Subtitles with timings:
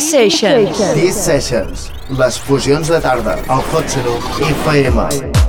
[0.00, 0.78] Sessions.
[0.94, 1.90] These Sessions.
[2.18, 3.38] Les fusions de tarda.
[3.48, 5.43] El Hot Serum FM.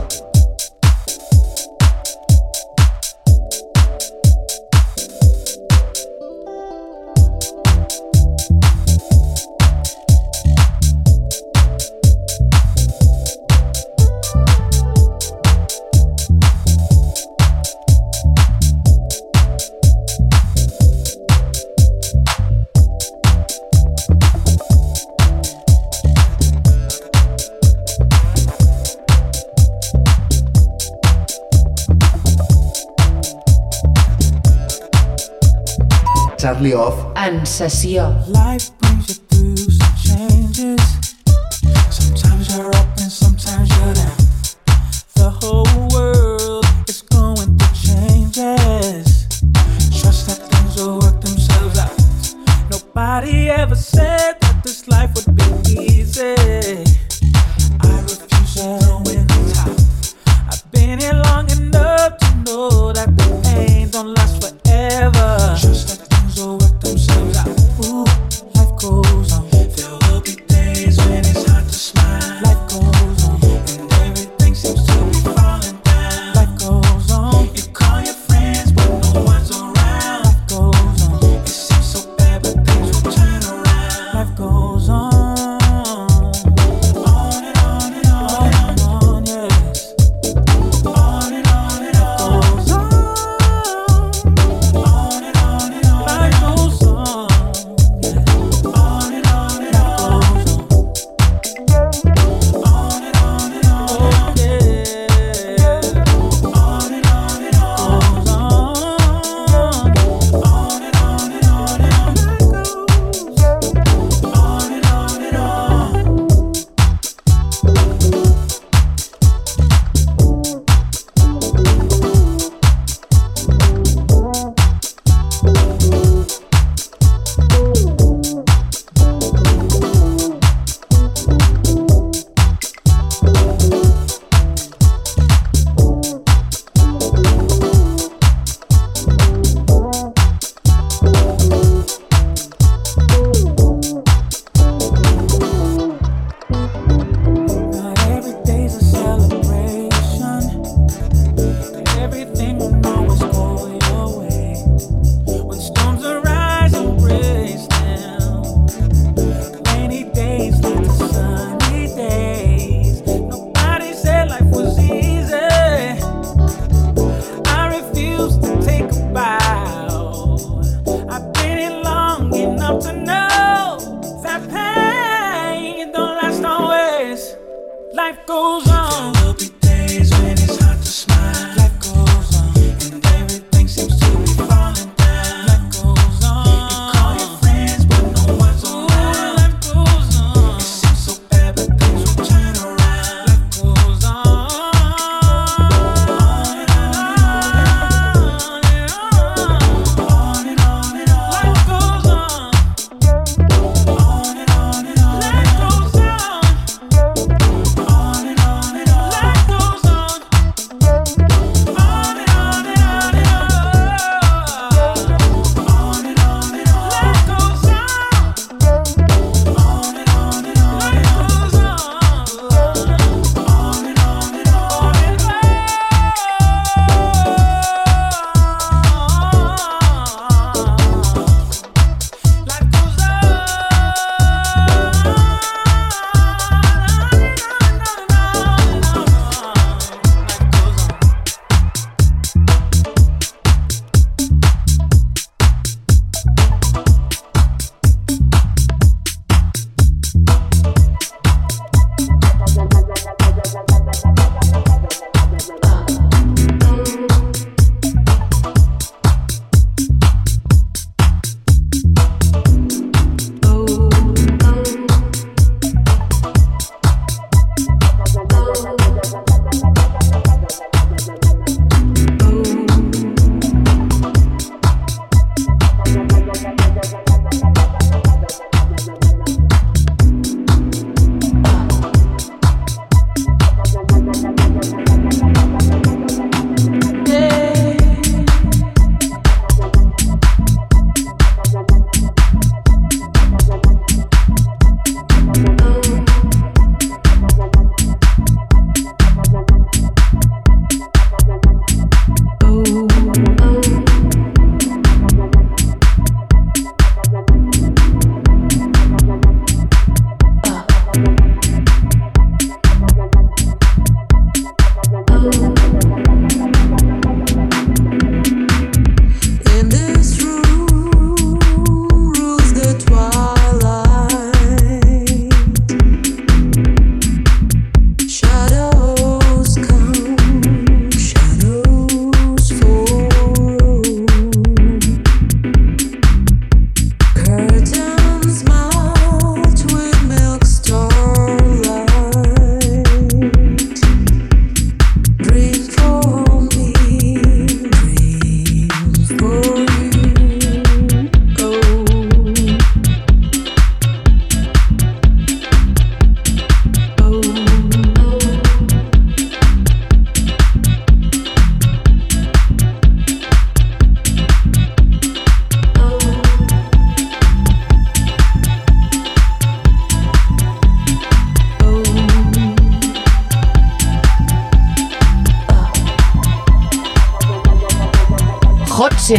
[37.45, 38.09] sensació.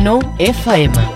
[0.06, 1.15] Pleno FM.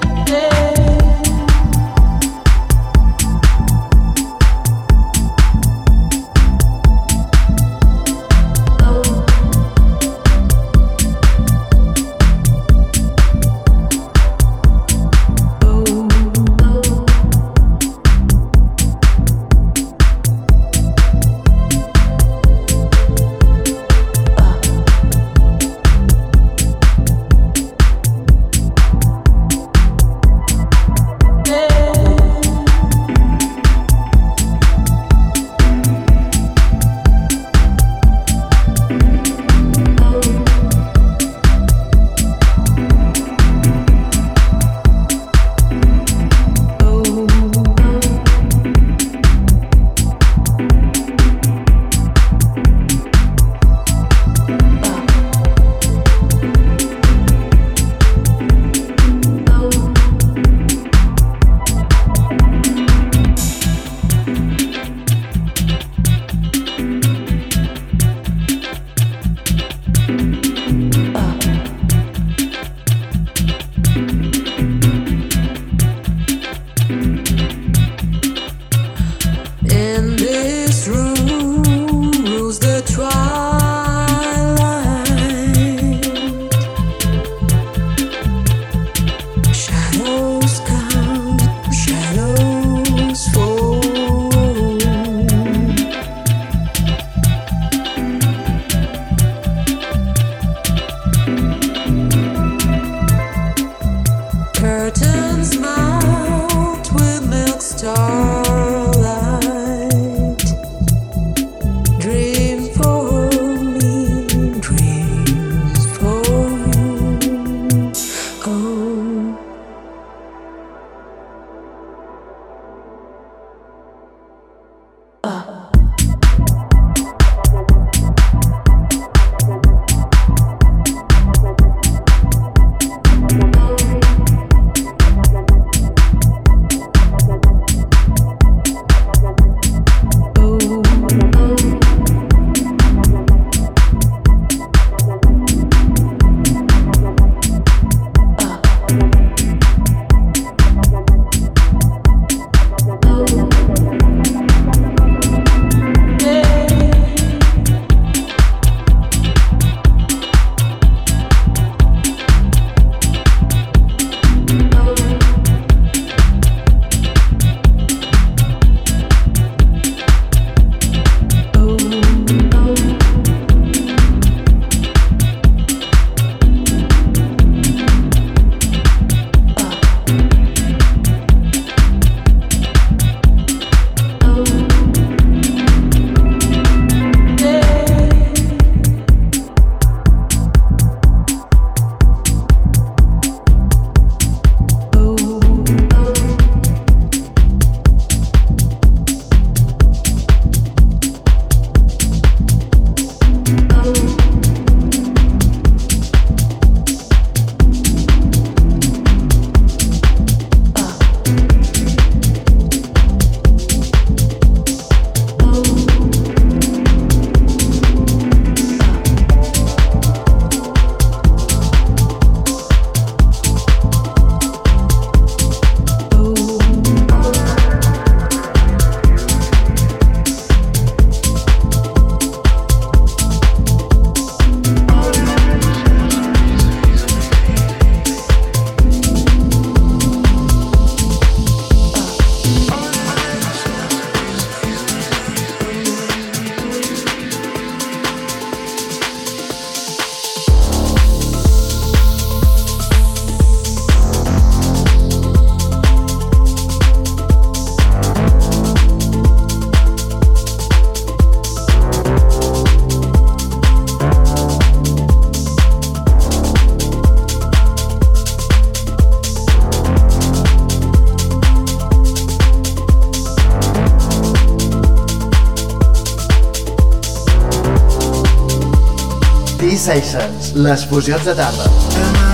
[279.90, 281.64] Sessions, les fusions de tarda.
[281.66, 282.29] Memories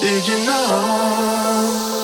[0.00, 2.01] Did you know?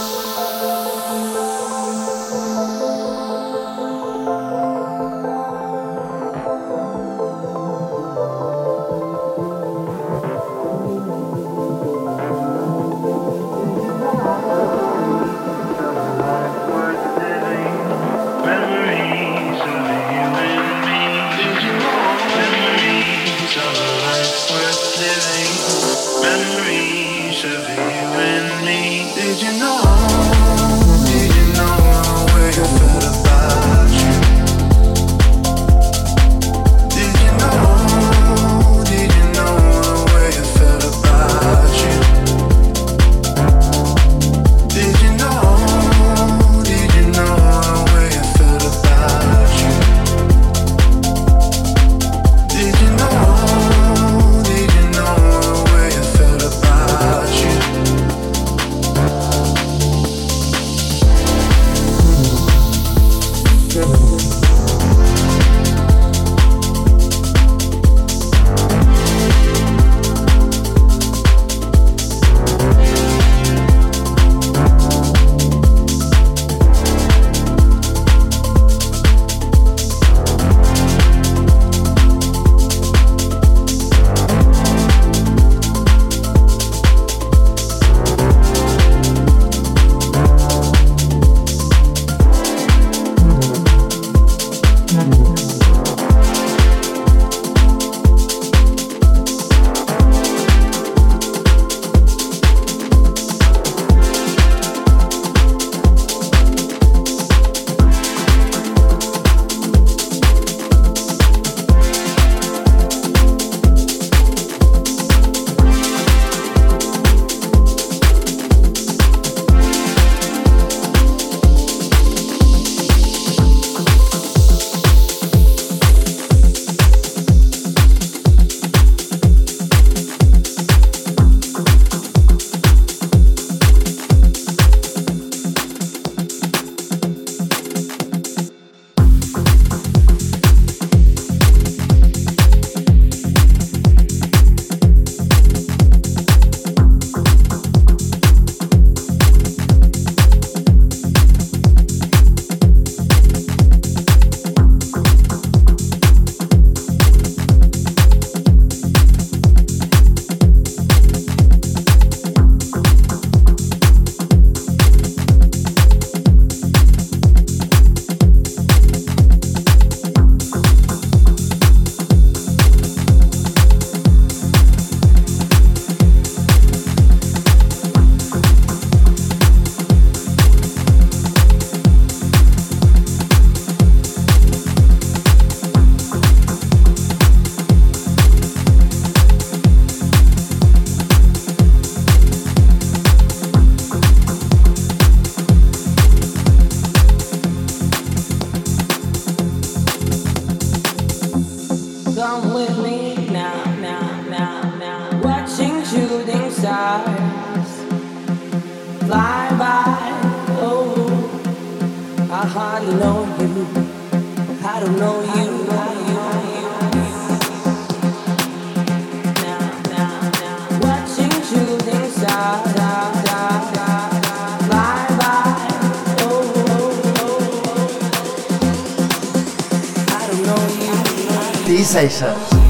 [231.88, 232.67] Seixas.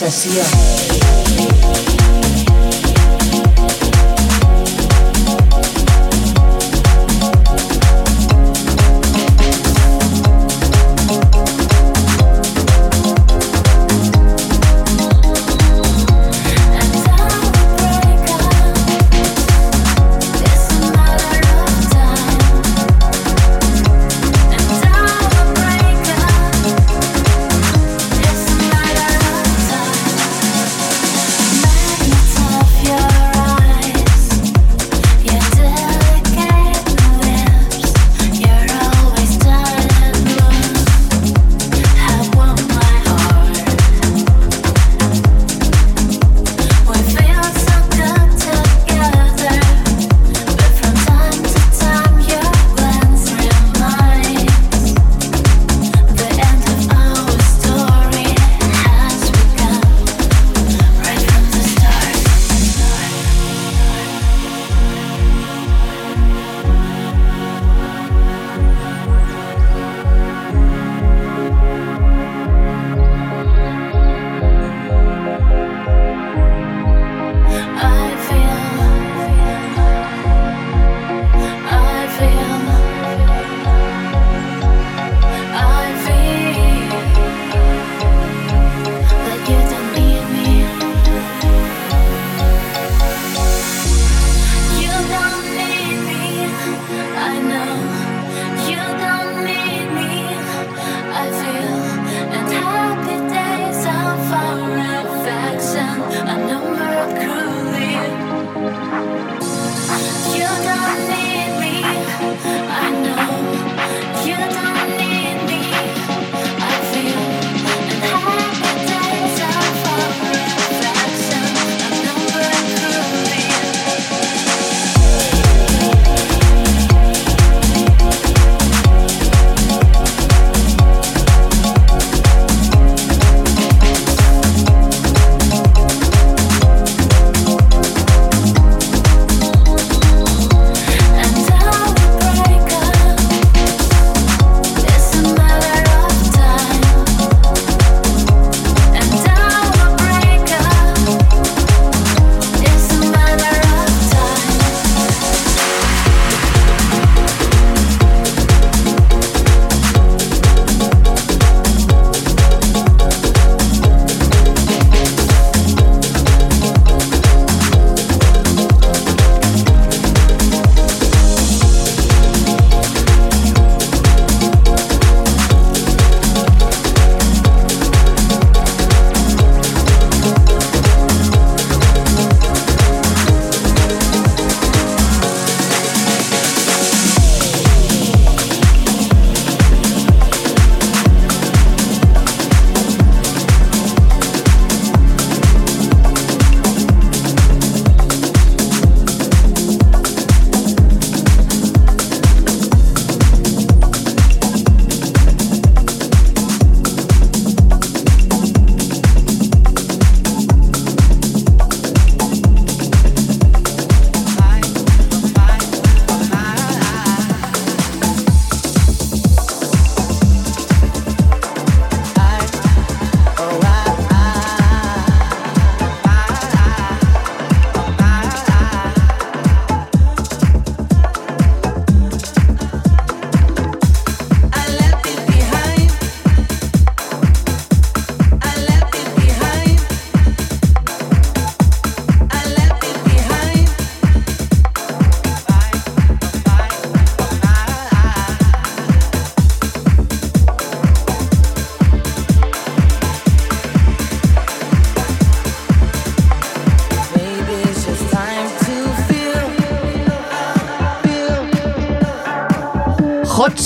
[0.00, 0.59] sensación.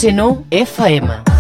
[0.05, 1.34] Senú FM.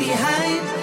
[0.00, 0.79] behind.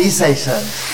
[0.00, 0.89] these sessions.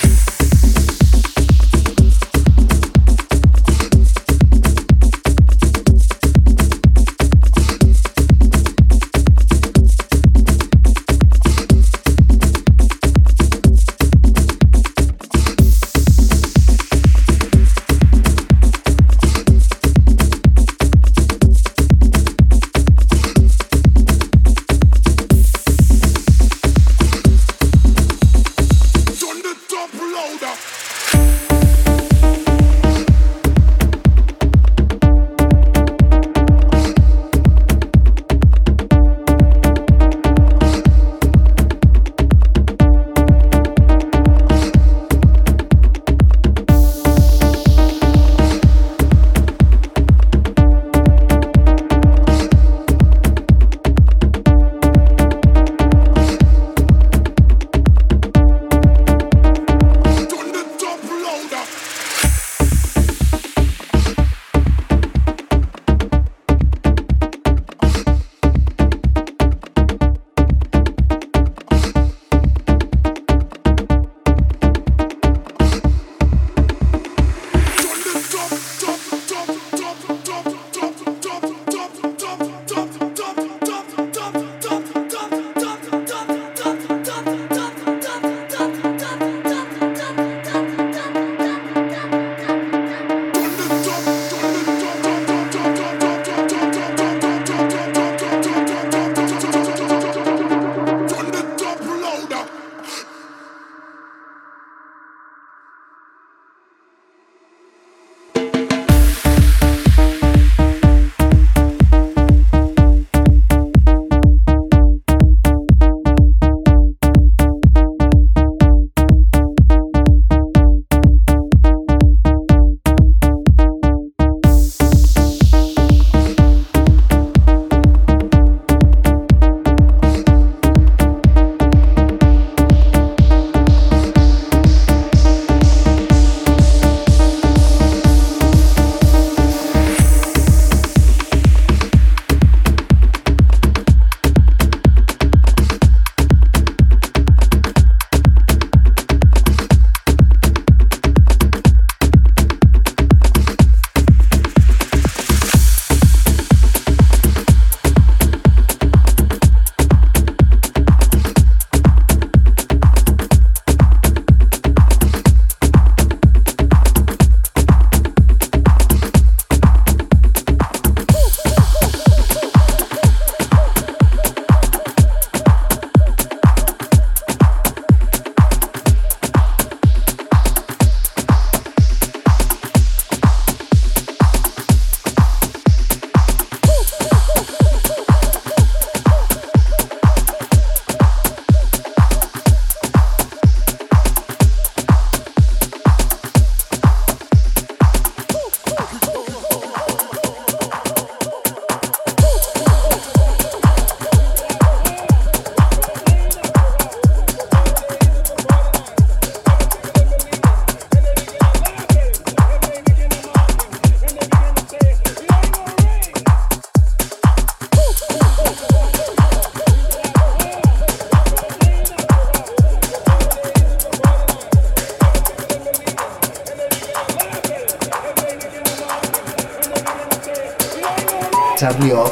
[231.77, 232.05] Sessió.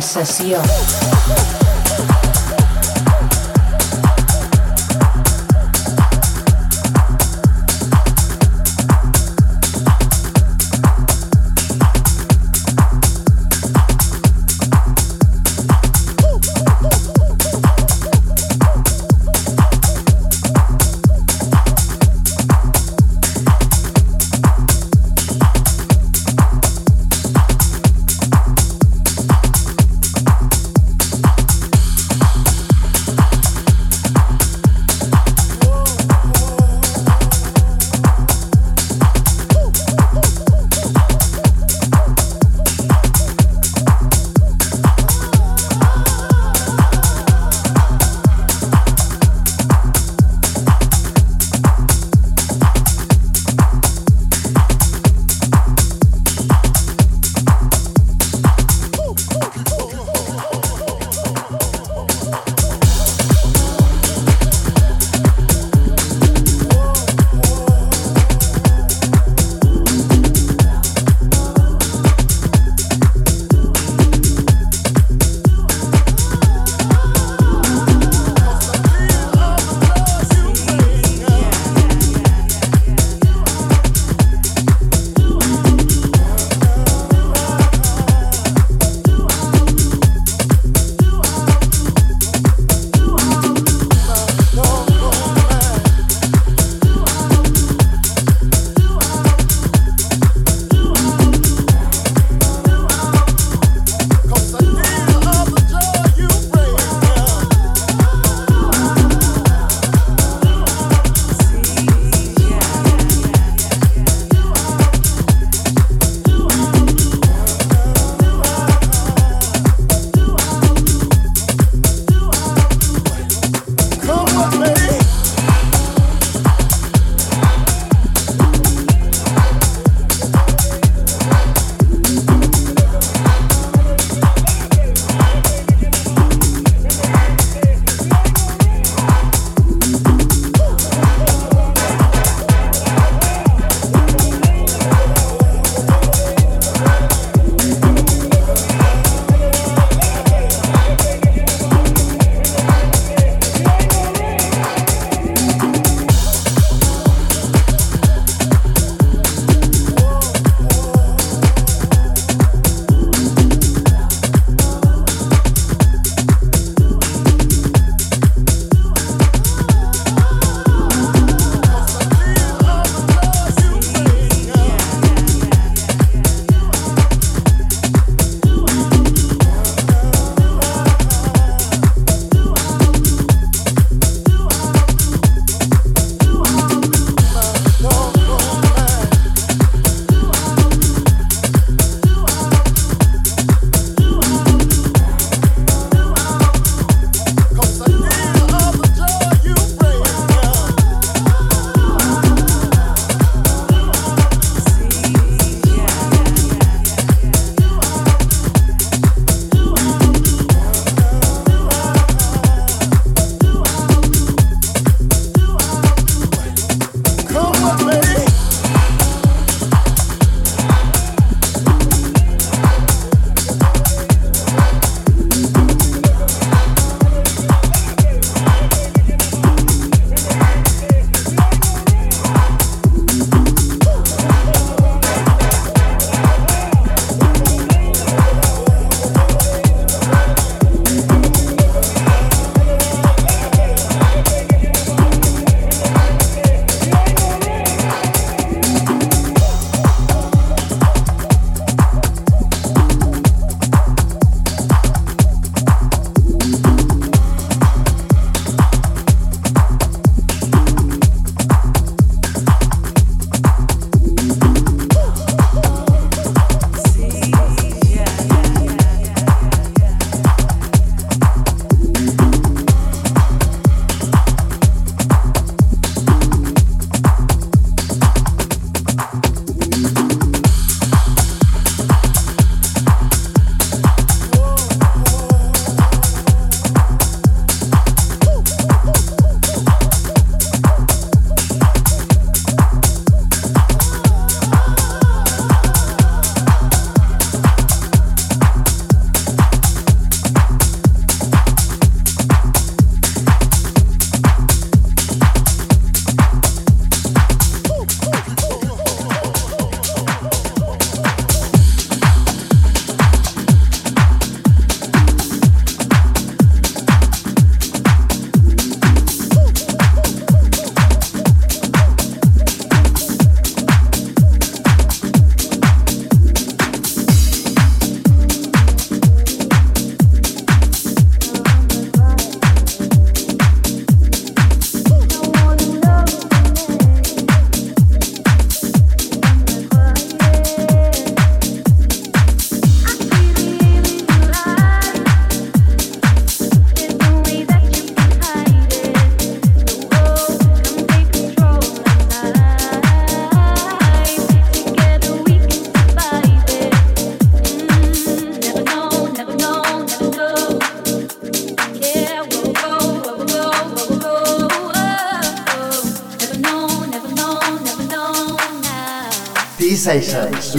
[0.00, 1.53] Sessions,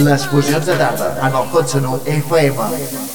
[0.06, 3.05] les fusions de tarda en el Hot Sonu FM.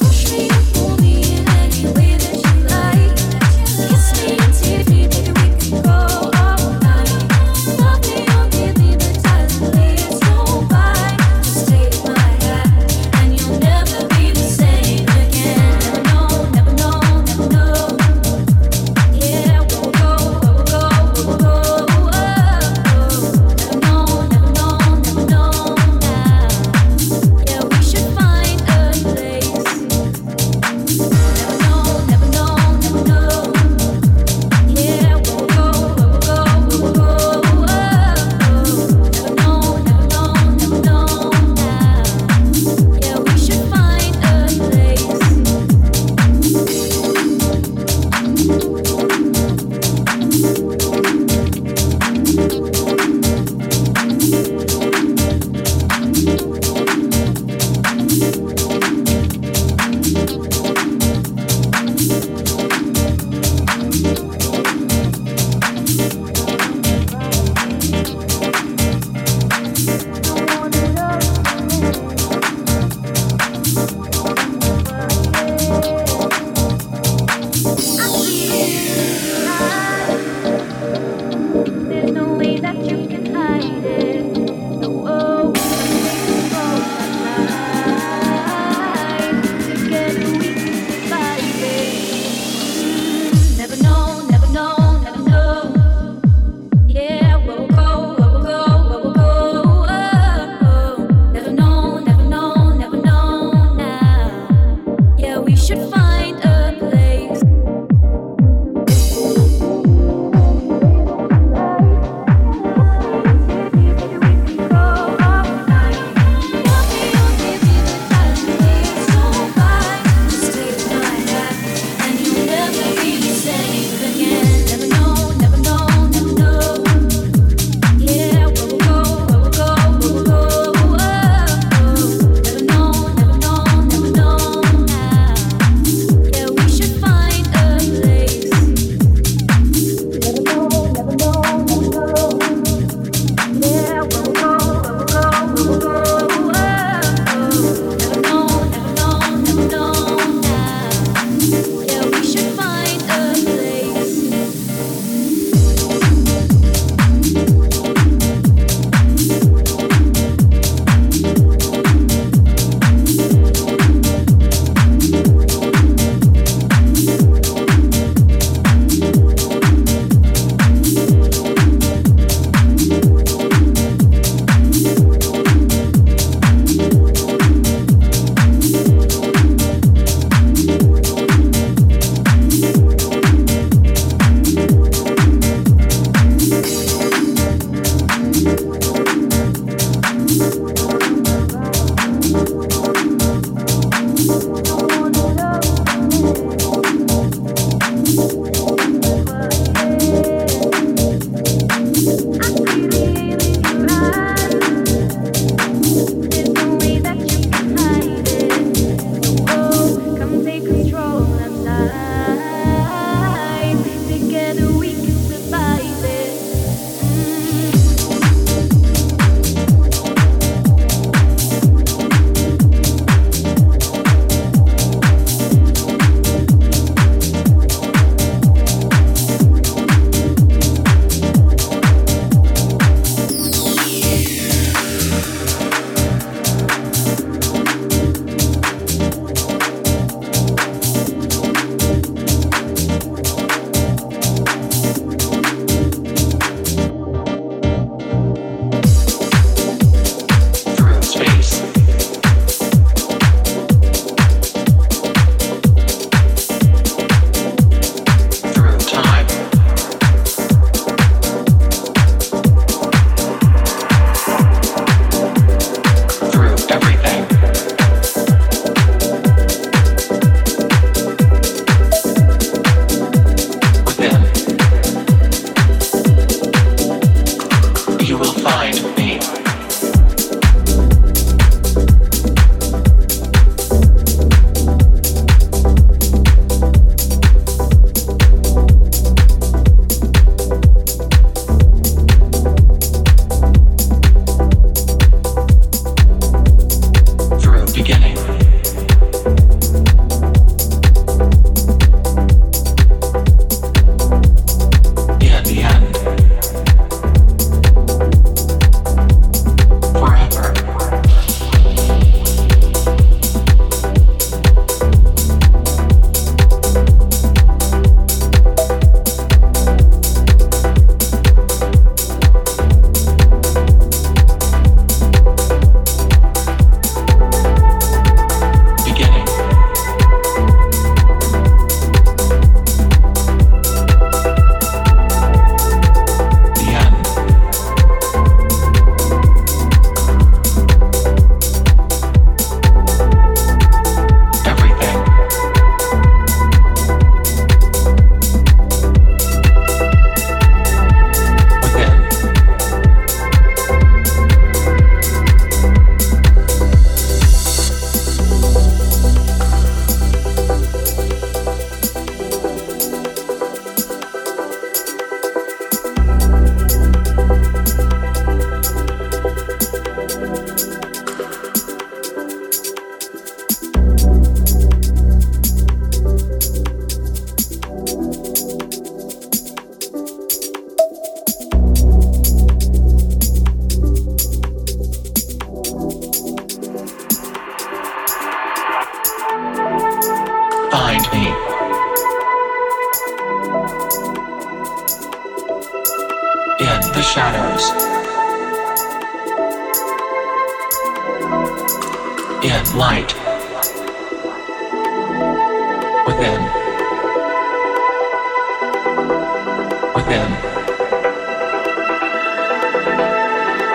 [410.12, 410.32] Within.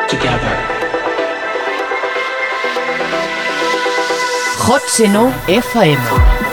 [0.08, 0.56] Together.
[4.60, 6.47] Hot Seno FM.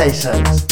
[0.00, 0.69] Sensations.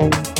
[0.00, 0.39] Bye.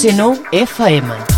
[0.00, 1.29] 100.9 FM.